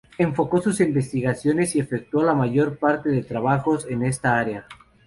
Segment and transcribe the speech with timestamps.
[0.17, 4.65] Enfocó sus investigaciones y efectuó la mayor parte de trabajos en esta área.